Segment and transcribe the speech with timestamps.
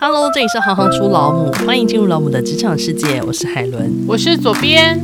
[0.00, 3.20] Hello，这里是行行出老母，欢迎进入老母的职场世界。
[3.26, 4.96] 我是海伦，我是左边。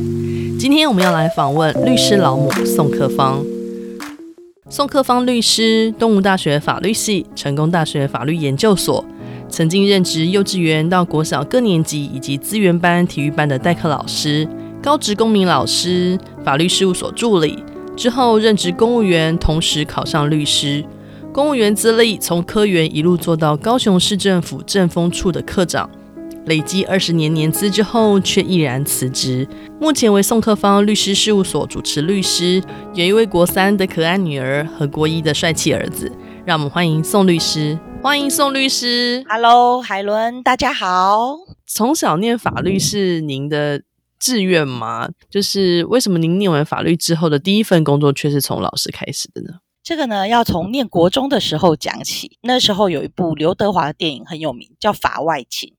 [0.57, 3.43] 今天我们要来访问律师老母宋克芳。
[4.69, 9.03] 宋克芳律师，东吴大学法律系，成功大学法律研究所，
[9.49, 14.47] 曾经任职幼稚园到国小各年级以及资源班、体育班的代课老师，
[14.81, 17.61] 高职公民老师，法律事务所助理。
[17.97, 20.85] 之后任职公务员，同时考上律师。
[21.35, 25.89] 公务员资历从科员一路做到高雄市政府政风处的科长，
[26.45, 29.45] 累积二十年年资之后，却毅然辞职。
[29.77, 36.09] 目前为宋克芳律师事务所主持律师，有一位国三的可爱女儿和国一的帅气儿子。
[36.45, 39.21] 让我们欢迎宋律师，欢迎宋律师。
[39.27, 41.35] Hello，海伦，大家好。
[41.67, 43.81] 从小念法律是您的
[44.17, 45.09] 志愿吗？
[45.29, 49.55] 就是为什么您念完法律之后的第一份工作却是从老师开始的呢？
[49.85, 52.39] 这个呢，要从念国中的时候讲起。
[52.41, 55.69] 那时候有一部刘德华的电影很有名，叫《法外情》。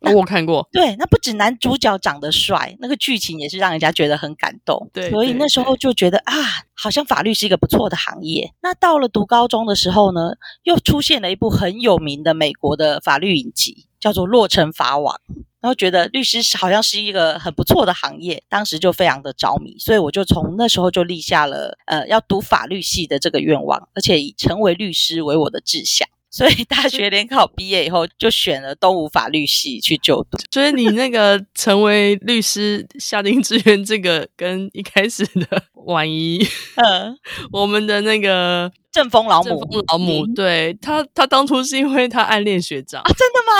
[0.00, 0.68] 那我看过。
[0.72, 4.90] 对，那不止男主角长得帅，那个剧情也是让人家觉得很感动。
[4.92, 6.34] 对，所以那时候就觉得啊，
[6.74, 8.52] 好像法律是一个不错的行业。
[8.62, 10.32] 那到了读高中的时候呢，
[10.64, 15.20] 又出现了一部很有名的美国的法律影集，叫做《洛城法网》。
[15.62, 26.08] 然后觉得律师好像是一个很不错的行业，当时就非常的着迷，所以我就从那时候就立下了呃要读法律系的这个愿望，而且以成为律师为我的志向。
[26.34, 30.38] 所以大学联考毕业以后，就选了东吴法律系去就读。
[30.50, 36.42] 所以你那个成为律师下定志愿，这个跟一开始的 婉仪，
[36.76, 37.14] 嗯，
[37.52, 43.52] 我们的那个正风老母，正风老母，对他，他当初是因为他暗恋学长啊，真的吗？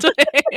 [0.00, 0.10] 对。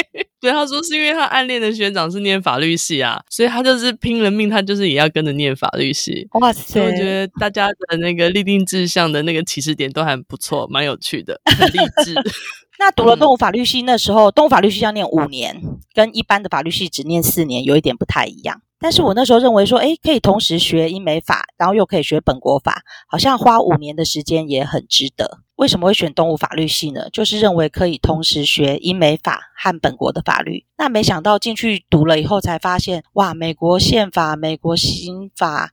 [0.47, 6.25] 对，他说是因为他暗恋的学长是念法律系啊，所以他就是拼了命，他就是也要跟着念法律系。
[6.39, 6.61] 哇塞！
[6.73, 12.15] 所以我觉得大家的那个立定志向的那个起始点都还不错，蛮有趣的，很励志。
[12.79, 15.61] 那读了动物法律系，那时候动物法律系要念五年，
[15.93, 18.61] 跟一般的法律系只念四年，有一点不太一样。
[18.79, 25.39] 但是我那时候认为说，诶，可以同时学英美法，然后又可以学本国法，好像花五年的时间也很值得。
[25.57, 27.09] 为什么会选东吴法律系呢？
[27.11, 30.65] 就是认为可以同时学英美法和本国的法律。
[30.77, 35.71] 那没想到进去读了以后，才发现，哇，美国宪法、美国刑法，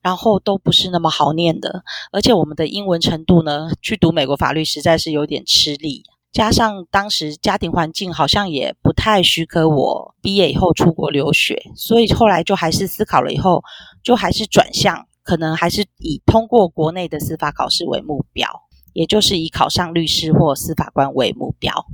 [0.00, 6.04] 然后都不是那么好念的，而且我们的英文程度呢，去读美国法律实在是有点吃力。
[6.32, 13.62] 加上当时家庭环境好像也不太许可我毕业以后出国留学，所以后来就还是思考了以后，
[14.02, 18.48] 就还是转向，可能还是以通过国内的司法考试为目标，
[18.96, 21.86] 也就是以考上律师或司法官为目标。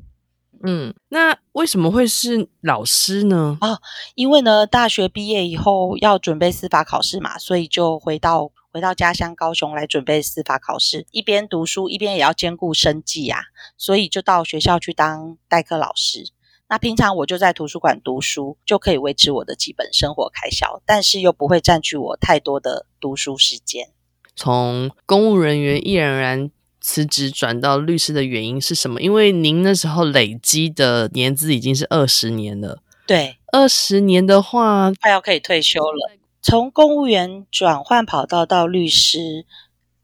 [0.64, 3.58] 嗯，那为什么会是老师呢？
[3.60, 3.80] 啊，
[4.14, 8.52] 因为呢，大学毕业以后要准备司法考试嘛，所以就回到。
[8.74, 13.38] 回到家乡高雄来准备司法考试，一边读书一边也要兼顾生计啊，
[13.76, 16.30] 所以就到学校去当代课老师。
[16.70, 23.90] 那平常我就在图书馆读书，就可以维持我的基本生活开销，但是又不会占据我太多的读书时间。
[24.34, 26.50] 从公务人员毅然而然
[26.82, 29.00] 辞职转到律师的原因是什么？
[29.00, 32.82] 因为您那时候累积的年资已经是二十年了。
[33.06, 36.12] 对，二十年的话，快要可以退休了。
[36.42, 39.46] 从公务员转换跑道到律师，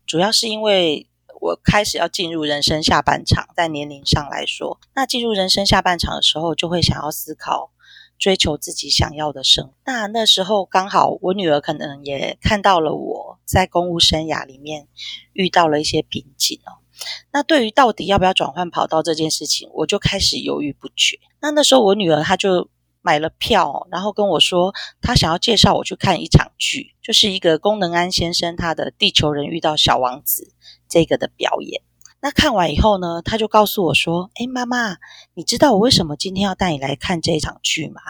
[0.06, 1.08] 主要是因为
[1.40, 7.72] 我开始要进入人生下半场，在年龄上来说，那进入人生下半场的时候，就会想要思考
[8.18, 9.72] 追求自己想要的生活。
[9.84, 13.17] 那那时候刚好我女儿可能也看到了我
[13.48, 14.86] 在公务生涯里面
[15.32, 16.84] 遇到了一些瓶颈哦。
[17.32, 21.18] 那对于到底要不要转换跑道这件事情，我就开始犹豫不决。
[21.40, 22.68] 那那时候我女儿她就。
[23.00, 30.52] 买了票，然后跟我说，她想要介绍我去看一场剧，就是一个功能安先生他的《地球人遇到小王子》
[30.90, 31.80] 这个的表演。
[32.20, 34.96] 那看完以后呢，他就告诉我说：“诶，妈妈，
[35.32, 38.02] 你知道我为什么今天要带你来看这一场剧吗？”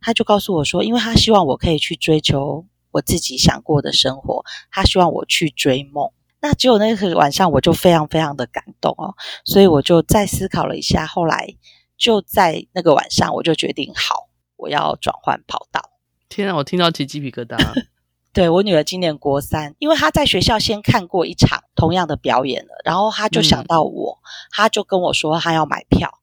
[0.00, 6.10] 他就告诉我说：“因为他希望我可以去追求我自己想过的生活，他希望我去追梦。”
[6.40, 11.56] 那只有那个晚上，我就非常非常的感动哦，所以我就再思考了一下，后来。
[11.98, 15.90] 就在那个晚上，我就决定好，我要转换跑道。
[16.28, 17.58] 天啊，我听到起鸡皮疙瘩。
[18.32, 24.20] 对，我女儿今年国三，因为她在学校先看过一场同样的表演了，然后她就想到我，
[24.52, 26.17] 她、嗯、就跟我说她要买票。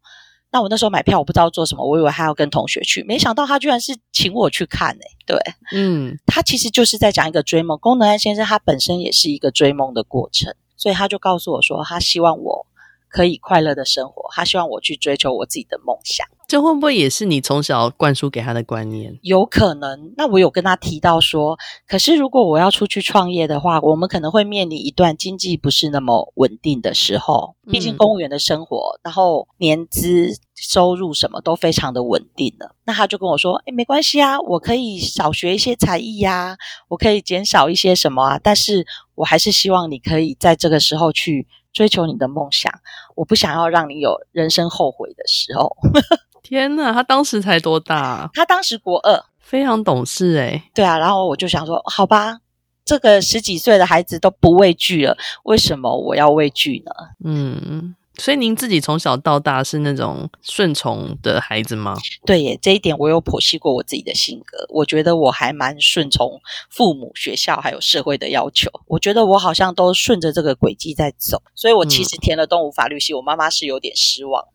[0.55, 5.01] 那我那时候买票，我不知道做什么，我以为他要跟同学去，没想到他居然是请我去看诶。
[5.27, 5.37] 对，
[5.73, 7.77] 嗯，他其实就是在讲一个追梦。
[7.77, 12.65] 功能安先生他本身也是一个追梦的过程，所以他就告诉我说，他希望我。
[13.07, 16.27] 可以快乐的生活，他希望我去追求我自己的梦想。
[16.49, 19.17] 这会不会也是你从小灌输给他的观念？
[19.21, 20.13] 有可能。
[20.17, 21.57] 那我有跟他提到说，
[21.87, 27.55] 可是如果我要出去创业的话，我们可能会面临一段经济不是那么稳定的时候。
[27.71, 32.75] 毕竟公务员的生活，嗯、然后年资、收入什么都非常的稳定了。
[32.85, 36.57] 那他就跟我说：“诶，没关系啊，我可以少学一些才艺呀，
[36.87, 42.71] 我可以减少一些什么啊，但是我还是希望你可以在这个时候去追求你的梦想。
[43.15, 45.75] 我不想要让你有人生后悔的时候。
[46.41, 48.29] ”天哪，他当时才多大？
[48.33, 50.61] 他当时国二，非常懂事诶。
[50.73, 52.39] 对啊，然后我就想说，好吧，
[52.85, 56.91] 这个十几岁的孩子都不畏惧了，为什么我要畏惧呢？
[57.23, 61.95] 嗯，所以您自己从小到大是那种顺从的孩子吗？
[62.25, 66.39] 对耶，这一点我有剖析过我自己的性格，我觉得我还蛮顺从
[66.69, 74.45] 父母、学校还有社会的要求，我觉得我好像都顺着这个轨迹在走，所以我其实填了东吴法律系，我妈妈是有点失望。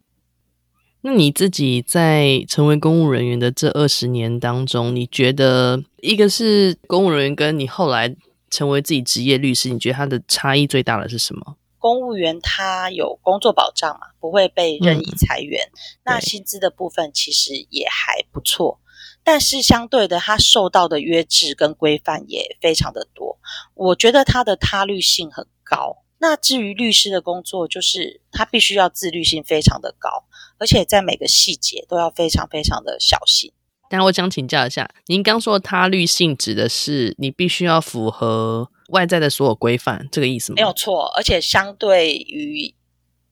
[1.03, 8.15] 那你自己在成为公务人员的这二十年当中，你觉得一个是公务人员跟你后来
[8.51, 11.57] 成为自己职业律师，你觉得它的差异最大的是什么？
[11.81, 15.75] 公务员他有工作保障嘛，不会被任意裁员，嗯、
[16.05, 18.79] 那薪资的部分其实也还不错，
[19.25, 23.41] 但是相对的，他受到的约制跟规范也非常的多，
[23.75, 26.05] 我觉得他的他律性很高。
[26.19, 30.25] 那至于律师的工作，就是他必须要自律性非常的高，
[30.59, 33.55] 而且在每个细节都要非常非常的小心。
[33.89, 40.57] 但我想请教一下，您刚说他律性指的是你必须要符合外在的所有规范，这个意思吗？
[40.57, 42.75] 没有错，而且相对于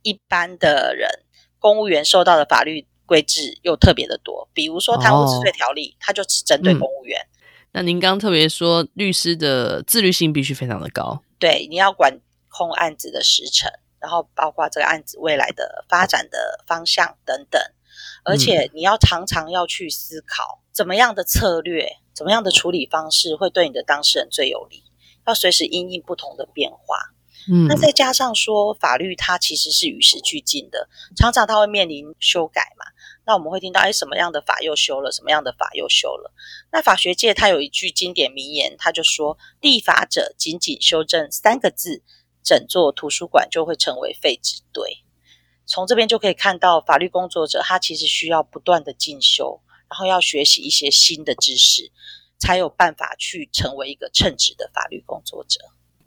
[0.03, 1.09] 一般的人，
[1.59, 4.49] 公务员受到的法律规制又特别的多。
[4.53, 7.21] 比如说《贪污治罪条例》，它就只针对公务员。
[7.21, 7.39] 嗯，
[7.73, 11.23] 那您刚特别说，律师的自律性必须非常的高。
[11.39, 12.21] 对，你要管。
[12.51, 13.71] 控案子的时程，
[14.01, 17.63] 然后包括这个案子未来的发展的方向等等，
[18.25, 24.83] 而且你要常常要去思考怎么样的策略、怎么样的处理方式会对你的当事人最有利，
[25.29, 26.97] 要随时因应不同的变化。
[27.51, 32.85] 嗯，那再加上说法律它其实是与时俱进的，常常它会面临修改嘛。
[33.25, 36.33] 那我们会听到，哎，什么样的法又修了，什么样的法又修了。
[36.73, 42.03] 那法学界它有一句经典名言，他就说：“立法者仅仅修正三个字。”
[42.41, 45.05] 整座图书馆就会成为废纸堆。
[45.67, 49.61] 从这边就可以看到，法律工作者他其实需要不断的进修，
[49.91, 51.93] 然后要学习一些新的知识，
[52.39, 55.61] 才有办法去成为一个称职的法律工作者。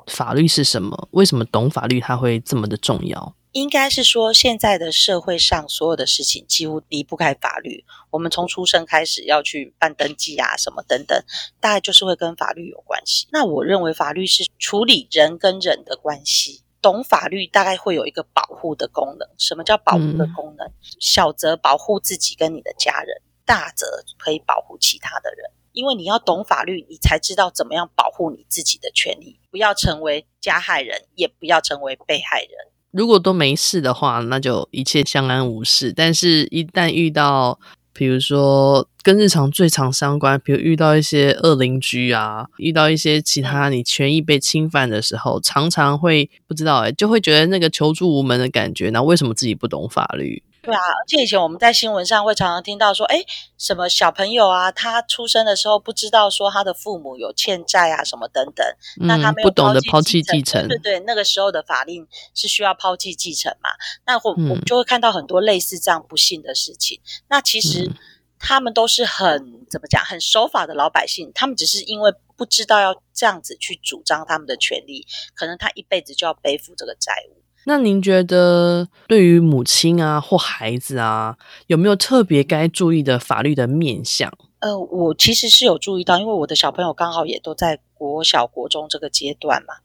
[0.08, 1.08] 法律是什么？
[1.12, 3.36] 为什么懂法律它会这么的重要？
[3.52, 7.86] 应该是说，现在的社会上所有的事情几乎离不开法律。
[8.10, 11.22] 我们从出生开始要去办登记啊，什么等等，
[11.60, 13.28] 大概就是会跟法律有关系。
[13.32, 19.28] 那我认为法律是处理人跟人的关系，懂法律大概会有一个保护的功能。
[19.38, 20.66] 什么叫保护的功能？
[20.66, 23.86] 嗯、小则保护自己跟你的家人，大则
[24.18, 25.52] 可以保护其他的人。
[25.74, 32.50] 因为你要懂法律，你才知道怎么样保护你自己的权利，不要成为加害人，也不要成为被害人。
[32.92, 35.94] 如果都没事的话，那就一切相安无事。
[35.96, 37.58] 但是，一旦遇到，
[37.94, 48.90] 比如说跟日常最常相关，比如遇到一些恶邻居啊，遇到一些其他你权益被侵犯的时候，常常会不知道诶，就会觉得那个求助无门的感觉。
[48.90, 50.44] 那为什么自己不懂法律？
[50.62, 53.24] 对啊，而且以前我们在新闻上会常常听到说，哎，
[53.58, 58.64] 什么小朋友啊，他出生的时候不知道说他的父母有欠债啊，什么等等，
[59.00, 63.72] 嗯、那他没有不懂得抛弃继承，对对，那个时候的法令是需要抛弃继承嘛，
[64.06, 67.02] 那我、嗯、我们就会看到很多类似这样不幸的事情。
[67.28, 67.92] 那其实
[68.38, 77.41] 他们都是很怎么讲，很守法的老百姓，他们只是因为不知道要这样子去主张他们的权利，可能他一辈子就要背负这个债务。
[77.66, 81.38] 那您觉得，对于母亲啊或孩子啊，
[81.68, 84.32] 有没有特别该注意的法律的面向？
[84.60, 89.76] 呃，我其实是有注意到，因为我的小朋友刚好也都在国小、国中这个阶段嘛。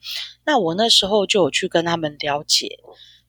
[0.44, 2.78] 那我那时候就有去跟他们了解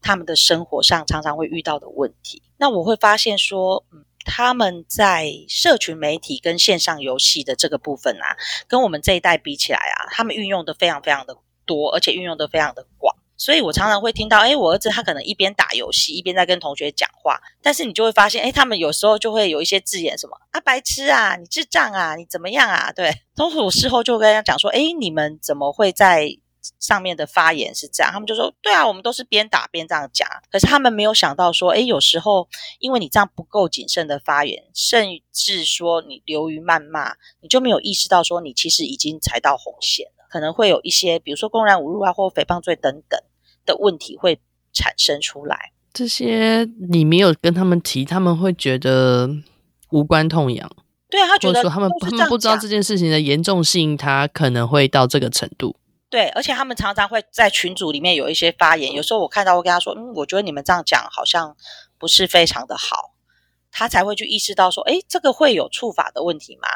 [0.01, 2.41] 他们的生活上常常会遇到的问题。
[2.57, 8.35] 那我会发现说，嗯，他们在社群媒体跟线上游戏的这个部分啊，
[8.67, 13.15] 跟我们这一代比起来啊，他们运用的非常非常的多，而且运用的非常的广。
[13.37, 22.91] 所以我常常会听到，诶，我儿子他可能一边打游戏，一边在跟同学讲话，但是你就会发现，诶，他们有时候就会有一些字眼，什么啊，白痴啊，你智障啊，你怎么样啊？
[22.91, 26.37] 对，同时我事后就跟他讲说，诶，你们怎么会在
[26.79, 28.11] 上面的发言是这样？
[28.11, 30.27] 他们就说，对啊，我们都是边打边这样讲。
[30.51, 40.07] 可是他们没有想到说，诶，有时候因为你这样不够谨慎的发言，甚至说你流于谩骂，你就没有意识到说你其实已经踩到红线。
[40.29, 43.19] 可能会有一些，比如说公然侮辱啊，或诽谤罪等等
[43.65, 44.39] 的问题会
[44.73, 45.71] 产生出来。
[45.93, 49.29] 这些你没有跟他们提，他们会觉得
[49.91, 50.69] 无关痛痒。
[51.09, 55.75] 对啊，他觉得说他们他们不知道这件事情的严重性，他可能会到这个程度。
[56.09, 61.55] 对，而且他们常常会在群组里面有一些发言，有时候我看到我跟他说，嗯，我觉得你们这样讲好像
[61.97, 63.15] 不是非常的好，
[63.71, 66.67] 他才会去意识到说，诶，这个会有触法的问题吗？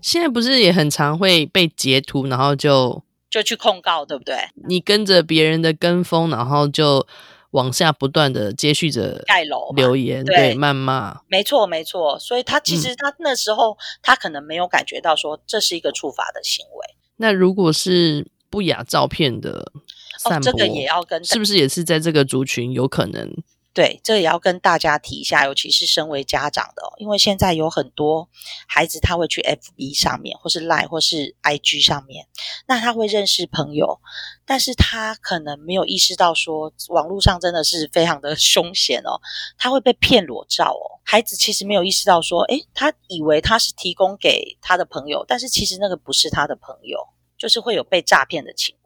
[0.00, 4.36] 现在不是也很常会被截图，然后就就去控告，对不对？
[4.68, 7.06] 你跟着别人的跟风，然后就
[7.50, 12.18] 往下不断的接续着盖楼留言，对，谩骂，没错没错。
[12.18, 16.96] 所以他其实他那时候、嗯、他可能没有感觉到说这是一个触法的行为。
[17.16, 19.70] 那如果是不雅照片的
[20.18, 23.32] 散播，哦，这个也要跟，是不是也是在这个族群有可能？
[23.74, 28.28] 对，这也要跟大家提一下，尤其是身为家长的哦，因为现在有很多
[28.68, 32.28] 孩子他会去 FB 上面，或是 Line 或是 IG 上面，
[32.68, 34.00] 那他会认识朋友，
[34.46, 39.20] 但是他可能没有意识到说，网络上真的是非常的 凶险哦，
[39.58, 46.98] 他会被骗裸照哦，孩子其实没有意识到说，诶，他以为他是提供给他的朋友，但是其实那个不是他的朋友，
[47.36, 48.83] 就是会有被诈骗的情况。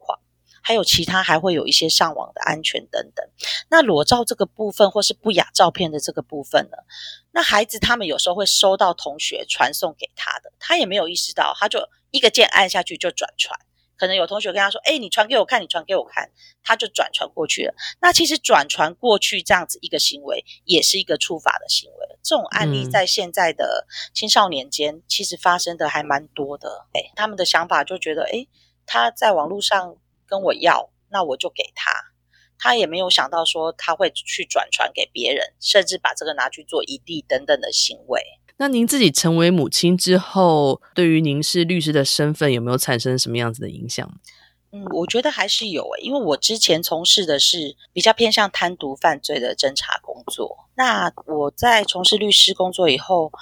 [0.69, 3.27] 还有其他还会有一些上网的安全等等。
[3.71, 6.77] 那裸照这个部分，或是不雅照片的这个部分呢？
[7.31, 13.59] 那孩子他们有时候会收到同学传送给他的，他也没有意识到，他就一个键按下去就转传。
[13.97, 16.31] 可能有同学跟他说：“诶，你传给我看，你传给我看。”
[16.63, 17.75] 他就转传过去了。
[18.03, 22.19] 那其实转传过去这样子一个行为，也是一个触法的行为。
[22.23, 26.87] 这种案例在现在的青少年间，其实发生的还蛮多的。
[26.93, 28.51] 诶，他们的想法就觉得：诶，
[28.85, 29.97] 他在网络上。
[30.29, 31.91] 跟我要，那我就给他。
[32.59, 38.21] 他也没有想到说他会去转传给别人，甚至把这个拿去做移地等等的行为。
[38.57, 44.13] 那您自己成为母亲之后，对于您是律师的身份有没有产生什么样子的影响？
[44.73, 50.69] 嗯，我觉得还是有诶，因为我之前从事的是比较偏向贪渎犯罪的侦查工作。
[50.75, 53.33] 那我在从事律师工作以后。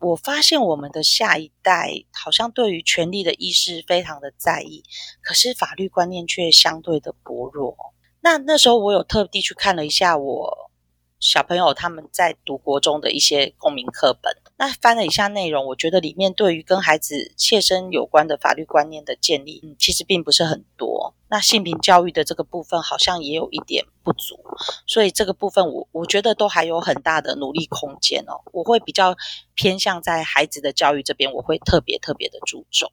[0.00, 4.84] 我发现我们的下一代好像对于权利的意识非常的在意，
[5.20, 7.76] 可是法律观念却相对的薄弱。
[8.20, 10.70] 那那时候我有特地去看了一下我
[11.18, 21.14] 小朋友他们在读国中的一些公民课本，那翻了一下内容，我觉得里面对于跟孩子切身有关的法律观念的建立，嗯，其实并不是很多。
[21.28, 24.36] 那性平教育的这个部分好像也有一点不足，
[24.84, 28.42] 所以这个部分我我觉得都还有很大的努力空间哦。
[28.52, 29.14] 我会比较
[29.54, 32.90] 偏向在孩子的教育这边，我会特别特别的注重。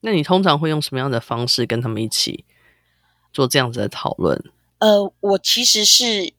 [0.00, 2.44] 那你通常会用什么样的方式跟他们一起
[3.32, 4.40] 做这样子的讨论？
[4.78, 6.32] 呃，我其实是。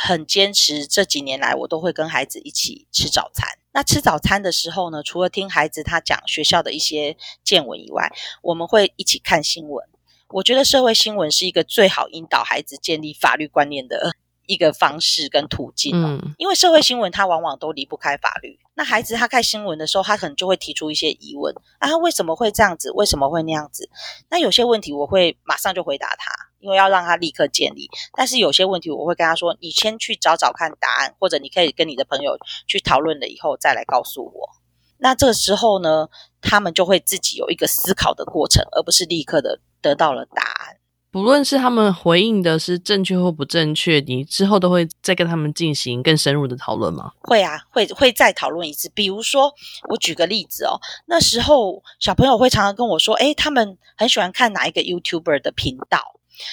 [0.00, 3.48] 很坚持，这几年来我都会跟孩子一起吃早餐。
[3.72, 8.12] 那吃早餐的时候呢，除了听孩子他讲学校的一些见闻以外，
[8.42, 9.84] 我们会一起看新闻。
[10.28, 14.14] 我觉得社会新闻是一个最好引导孩子建立法律观念的
[14.48, 15.94] 一个方式跟途径。
[15.94, 18.58] 嗯，因为社会新闻它往往都离不开法律。
[18.74, 22.90] 那孩子他看新闻的时候，他可能就会提出一些疑问啊，为什么会这样子？
[22.92, 23.88] 为什么会那样子？
[24.30, 26.32] 那有些问题我会马上就回答他。
[26.60, 32.36] 因为要让他立刻建立，但是有些问题我会跟他说：“你先去找找看答案，或者你可以跟你的朋友
[32.66, 34.50] 去讨论了以后再来告诉我。”
[34.98, 36.08] 那这个时候呢，
[36.40, 40.77] 他们就会自己有一个思考的过程，而不是立刻的得到了答案。
[41.10, 47.12] 不论是他们回应的是正确或不正确，你之后都会再跟他们进行更深入的讨论吗？
[47.20, 48.90] 会啊，会会再讨论一次。
[48.94, 49.54] 比如说，
[49.88, 55.98] 我举个例子哦，那时候小朋友会常常跟我说：“诶，他们很喜欢看哪一个 YouTuber 的频道。”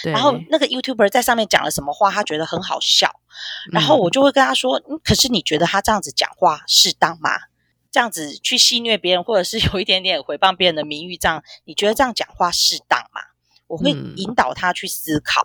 [0.03, 3.11] 然后那个 YouTuber 在上面讲了什么话，他觉得很好笑，
[3.71, 7.29] 然后我就会跟他说：“嗯，可是你觉得他这样子讲话适当吗？
[7.91, 13.21] 这样子去戏谑别人，或者是有一点点诽谤别人的名誉，这样你觉得这样讲话适当吗？”
[13.67, 15.41] 我会引导他去思考。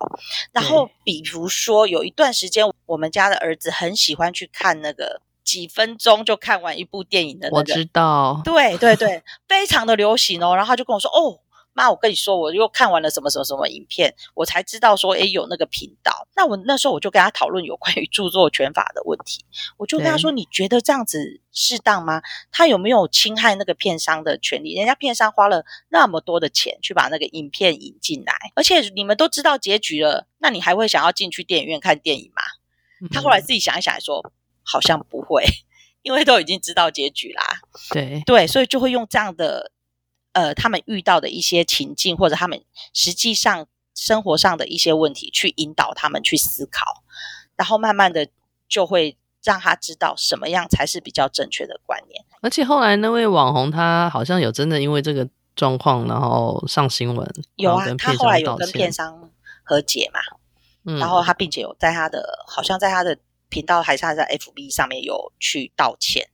[0.53, 10.55] 然后比如说有一段时间，我们家的儿子很喜欢去看那个几分钟就看完一部电影的那个，我知道，对对对，非常的流行哦。
[10.55, 11.41] 然后他就跟我说：“哦。”
[11.73, 16.27] 妈，我跟你说，我又看完了什么什么什么影片，我才知道说，诶，有那个频道。
[16.35, 19.45] 那我那时候我就跟他讨论有关于著作权法的问题，
[19.77, 22.23] 我就跟他说，你觉得这样子适当吗？
[22.51, 24.75] 他有没有侵害那个片商的权利？
[24.75, 32.43] 人家片商花了那么多的钱去把那个影片引进来，而且你们都知道结局了，那你还会想要进去电影院看电影吗？
[33.13, 35.45] 他后来自己想一想，说好像不会，
[36.03, 37.45] 因为都已经知道结局啦。
[37.91, 39.71] 对对，所以就会用这样的。
[40.33, 47.03] 呃，他们遇到的一些情境，或者他们实际上生活上的一些问题，去引导他们去思考，
[47.57, 48.29] 然后慢慢的
[48.69, 52.25] 就会让他知道什么样才是比较正确的观念。
[52.41, 59.31] 而且后来那位网红，他好像有真的因为这个状况，然后上新闻，有啊，他后来有跟片商
[59.63, 60.21] 和解嘛。
[60.85, 63.19] 嗯，然后他并且有在他的好像在他的
[63.51, 66.31] 频道还是他在 FB 上面有去道歉。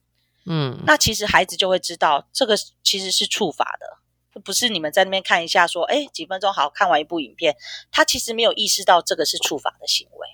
[0.46, 7.56] 嗯，那其实孩子就会知道这个其实是触法的，不是你们在那边看一下说，哎，几分钟好看完一部影片，
[7.90, 10.28] 他其实没有意识到这个是触法的行为。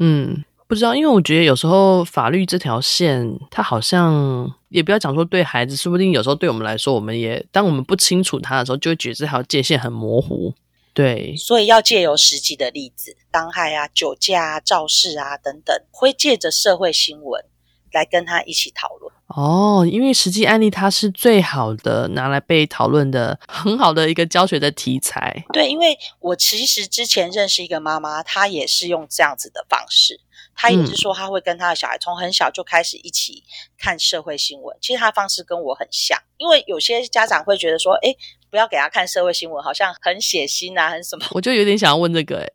[0.00, 10.54] 嗯，不知道，因为我觉得有时候法律这条线，它好像也不要讲说对孩子，说不定有时候对我们来说，我们也当我们不清楚它的时候，就会觉得这条界限很模糊。
[10.94, 17.44] 对，所以要借由实际的例子，伤害啊、酒驾啊、肇事啊等等，会借着社会新闻
[17.92, 19.12] 来跟他一起讨论。
[19.34, 25.44] 哦，因为实际案例它是最好的拿来被讨论的很好的一个教学的题材。
[25.52, 30.20] 对，因为我其实之前认识一个妈妈，她也是用这样子的方式，
[30.54, 33.42] 她也是说她会跟她的小孩从很小就开始一起
[33.78, 34.76] 看社会新闻。
[34.80, 38.14] 其实她的方式跟我很像，因为有些家长会觉得说，哎，
[38.50, 41.24] 不要给他看社会新闻，好像很血腥啊，很什么。
[41.30, 42.48] 我就有点想要问这个，哎，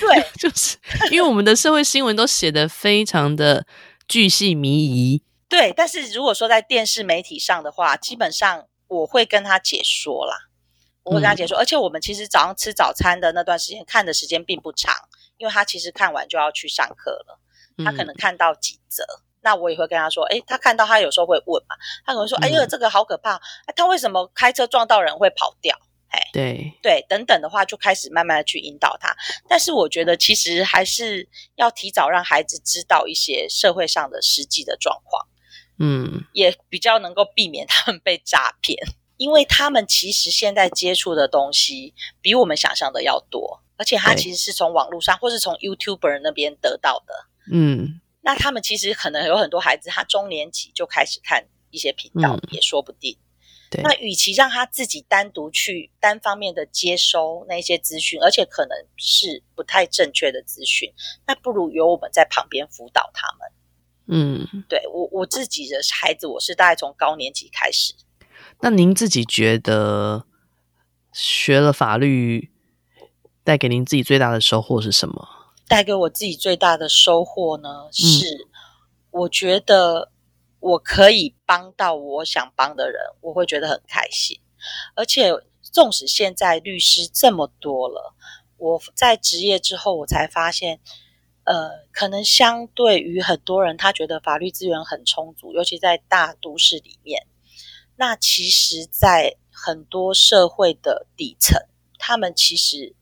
[0.00, 0.78] 对， 就是
[1.10, 3.66] 因为我们的社会新闻都写得非常的
[4.08, 5.22] 巨细靡遗。
[5.52, 10.34] 对，但是如果说在电视媒体上的话，基本上我会跟他解说啦，
[11.02, 14.94] 我会跟他解说，嗯、而且我们其实早上吃早餐的那段时间看的时间并不长，
[15.36, 17.38] 因为他其实看完就要去上课了，
[17.84, 23.34] 他可能看到几则，嗯、那我也会跟他说，诶，他看到他有时候会问嘛，他可能说，哎呦，这个好可怕，
[23.66, 25.78] 哎，他为什么开车撞到人会跑掉？
[26.08, 26.72] 哎，对。
[26.82, 29.14] 对，等等的话，就开始慢慢的去引导他，
[29.50, 35.26] 但是我觉得其实还是要提早让孩子知道一些社会上的实际的状况。
[35.84, 38.78] 嗯，也比较能够避免他们被诈骗，
[39.18, 47.26] 因为他们其实现在接触的东西比我们想象的要多，而且他其实是从网络上或是从 YouTuber 那边得到的。
[47.50, 53.18] 嗯，那他们其实可能有很多孩子，他中年级就开始看一些频道，嗯、也说不定。
[53.68, 60.92] 对，那与其让他自己单独去单方面的接收那些资讯，而且可能是不太正确的资讯，
[61.26, 63.50] 那不如由我们在旁边辅导他们。
[64.08, 67.94] 嗯，对，我我自己的孩子，我是大概从高年级开始。
[68.60, 70.26] 那您自己觉得
[71.12, 72.50] 学了法律
[73.44, 75.28] 带给您自己最大的收获是什么？
[75.68, 78.48] 带给我自己最大的收获呢，是
[79.10, 80.10] 我觉得
[80.58, 84.40] 我可以帮到我想帮的人，我会觉得很开心。
[84.94, 88.14] 而且，纵使现在律师这么多了，
[88.58, 90.80] 我在职业之后，我才发现。
[91.44, 97.26] 呃，可能相对于很多人，他觉得法律资源很充足，尤其在大都市里面。
[97.96, 101.60] 那其实，在很多社会的底层，
[101.98, 102.94] 他们其实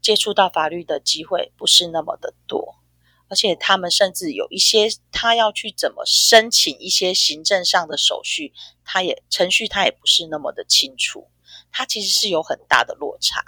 [0.00, 2.76] 接触到法律的机会不是那么的多，
[3.28, 8.52] 而且他们甚至有一些他要去怎么申请一些行政上的手续，
[8.84, 11.28] 他也程序他也不是那么的清楚，
[11.70, 13.44] 他其实是有很大的落差。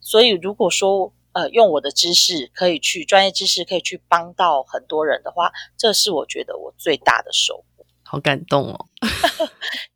[0.00, 7.86] 所以，如果说，呃，用我的知识可以去专业知识可以去帮到很多人的话，这是我觉得我最大的收获。
[8.02, 8.86] 好感动哦！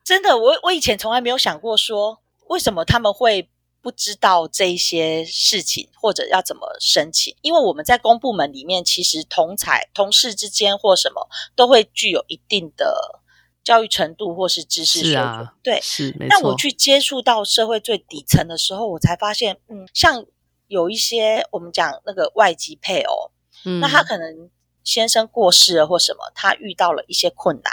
[0.05, 3.51] 真的，我我以前从来没有想过说，为什么他们会
[3.83, 7.35] 不知道这一些事情，或者要怎么申请？
[7.43, 13.21] 因为我们在公部门里面，其实同才同事之间或什么都会具有一定的
[13.65, 15.21] 教育程度或是知识水准。
[15.21, 16.31] 啊、对，是没错。
[16.31, 20.25] 但我去接触到社会最底层的时候，我才发现，嗯，像。
[20.67, 23.31] 有一些我们讲那个外籍配偶，
[23.65, 24.51] 嗯，那他可能
[24.83, 27.73] 先生过世了或什么，他遇到了一些困难，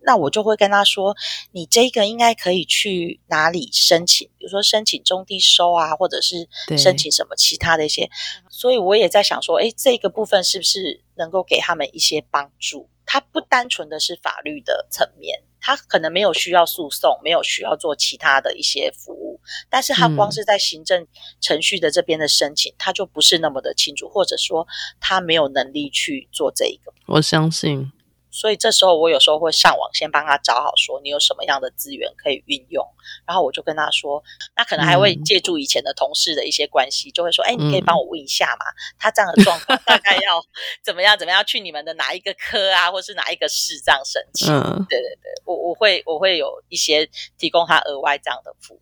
[0.00, 1.16] 那我就会跟他说，
[1.52, 8.10] 你这个应该可以去哪里申请，比如说申请中低收啊，或者是申请什么其他的一些，
[8.50, 12.88] 所以我也在想说，诶，这个部分是不是能够给他们一些帮助？
[13.04, 15.42] 它不单纯的是法律的层面。
[15.66, 21.04] 他可能没有需要诉讼，没有需要做其他的一些服务，但是他光是在行政
[21.40, 24.64] 程序的这边的申请，嗯、他就不是那么的清楚，或者说
[25.00, 26.92] 他没有能力去做这一个。
[27.06, 27.90] 我相信。
[28.36, 32.86] 所以这时候我有时候会上网先帮他找好，说你有什么样的资源可以运用，
[33.26, 34.22] 然后我就跟他说，
[34.54, 38.66] 那可能还会借助以前的同事的一些关系，嗯、就会说，哎，你可以帮我问一下嘛，
[38.98, 40.44] 他这样的状况大概要
[40.84, 41.16] 怎么样？
[41.16, 44.52] 怎么样去你们的哪一个科啊，或是哪一个市这样申请？
[44.52, 48.80] 嗯、对对对，我我会我会有一些提供他额外这样的服务。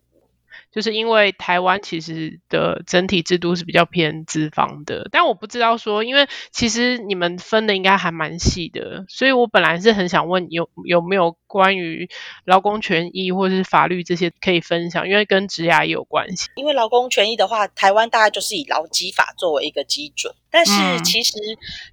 [0.75, 12.09] 就是因为台湾其实的整体制度是比较偏资方的，但我不知道说，因为其实你们分的应该还蛮细的，所以我本来是很想问有有没有关于
[12.43, 16.49] 劳工权益或者是法律这些可以分享，因为跟职涯也有关系。
[16.55, 20.73] 因为劳工权益的话，台湾大概就是以劳基法作为一个基准，但是
[21.05, 21.37] 其实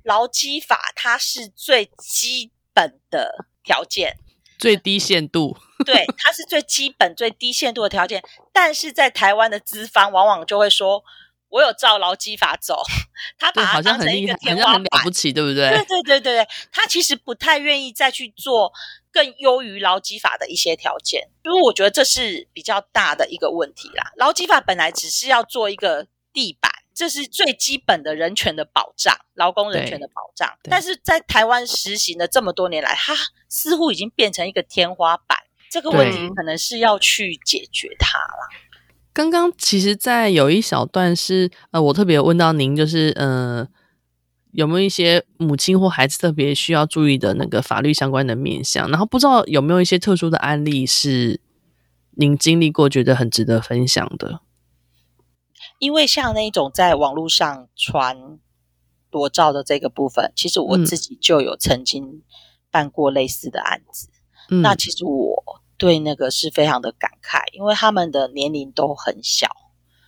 [0.02, 4.16] 劳基法它是最基本的条件。
[4.62, 8.22] 最低限度， 对，它是最基本、最低限度的条件。
[8.52, 11.02] 但是在台湾的资方往往就会说，
[11.48, 12.80] 我有照劳基法走，
[13.36, 15.68] 他把它当成一个天花板，很了不起，对不对？
[15.70, 18.72] 对对对对对，他其实不太愿意再去做
[19.10, 24.12] 更优于劳基法的一些条件，因为我觉得这是比较大的一个问题啦。
[24.16, 26.71] 劳基法本来只是要做一个地板。
[26.94, 30.48] 这是最基本的人权的保障，劳工人权的保障。
[30.64, 33.14] 但是在台湾实行了这么多年来，它
[33.48, 35.38] 似乎已经变成一个天花板。
[35.70, 38.48] 这个问题可能是要去解决它了。
[39.14, 43.66] 刚刚其实，在有一小段是呃，我特别问到您，就是呃，
[44.52, 48.90] 有没有一些母亲或孩子特别需要注意的那个法律相关的面向？
[48.90, 51.40] 然后不知道有没有一些特殊的案例是
[52.12, 54.40] 您经历过，觉得很值得分享的？
[55.82, 58.38] 因为像那种在网络上传
[59.10, 62.22] 裸照的这个部分，其实我自己就有曾经
[62.70, 64.08] 办过类似的案子。
[64.48, 69.48] 嗯，那其实我对那个是非常的感慨，因为他们的年龄都很小，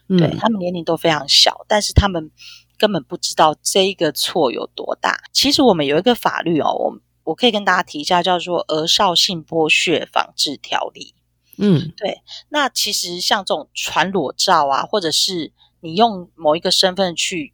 [0.08, 2.30] 嗯，对，他们年龄都非常小，但是他们
[2.78, 5.24] 根本不知道这个错有多大。
[5.32, 11.16] 其实我们有一个法律哦，我我可以跟大家提一下，叫做《儿少性剥削防治条例》。
[11.58, 12.20] 嗯，对。
[12.48, 17.52] 那其实像这种传裸照啊，或者是你用某一个身份去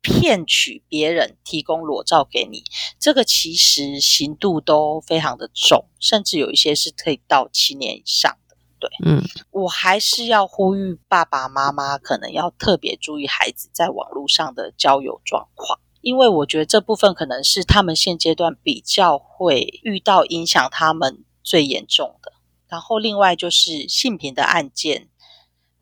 [0.00, 2.64] 骗取别人提供裸照给你，
[2.98, 8.56] 这个其实刑度都非常的重，甚至有一些是可以到七年以上的。
[8.80, 22.32] 对，嗯，我还是要呼吁爸爸妈妈可能要特别注意孩子在网络上的交友状况，因为我觉得这部分可能是他们现阶段比较会遇到影响他们最严重的。
[22.72, 25.10] 然后另外就是性平的案件。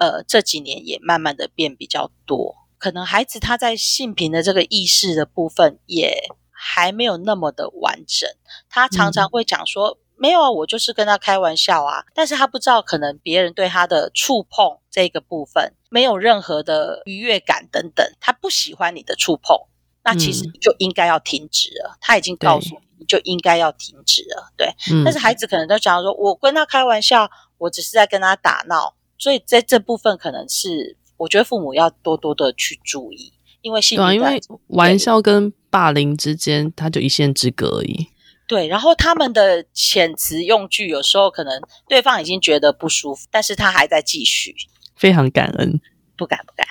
[0.02, 6.16] 呃，这几年也慢慢的变比较多，可能孩子他在性平的这个意识的部分也
[6.50, 8.26] 还没有那么的完整。
[8.70, 12.06] 他常常会讲说，嗯、没有啊，我就是跟他开玩笑啊。
[12.14, 19.54] 但是他不知道，可能别人对他的触碰这个部分没有任何的愉悦感等等，他不喜欢你的触碰，
[20.02, 21.90] 那其实你就应该要停止了。
[21.94, 24.52] 嗯、他已经告诉你，你就应该要停止了。
[24.56, 28.94] 对，嗯、但是孩子可能都讲说，我跟他开玩笑，我只是在跟他打闹。
[29.18, 38.08] 所以在这部分，可能是我觉得父母要多多的去注意，因为性平，因为玩笑跟霸凌之间，它就一线之隔而已。
[38.48, 44.56] 对，然后他们的遣词用句，有时候可能对方已经觉得不舒服，但是他还在继续。
[44.96, 45.80] 非常感恩，
[46.16, 46.66] 不敢不敢。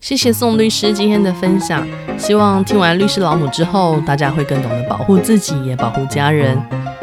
[0.00, 1.86] 谢谢宋律师今天的分享，
[2.16, 6.58] 希望听完律师老母之后，大家会更懂得保护自己，也保护家人。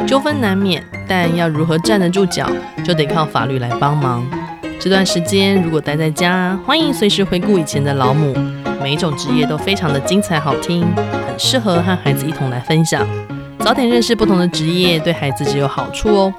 [0.08, 2.50] 纠纷难免，但要如何站得住脚，
[2.84, 4.26] 就得靠法律来帮忙。
[4.80, 8.34] 这段时间如果待在家，欢迎随时回顾以前的老母。
[8.82, 13.08] 每一种职业都非常的精彩好听，很适合和孩子一同来分享。
[13.60, 16.34] 早点认识不同的职业，对孩子只有好处哦。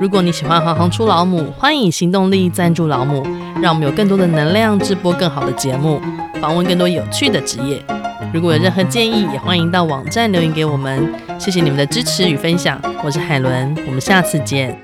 [0.00, 3.22] 如果你喜欢行行出老母，欢迎行动力赞助老母，
[3.60, 6.00] 让我们有更多的能量制播更好的节目，
[6.40, 7.84] 访问更多有趣的职业。
[8.32, 11.14] 如果有任何建议，也欢迎到网站留言给我们。
[11.38, 14.80] 谢谢你们的支持与分享，我是海伦，我们下次见。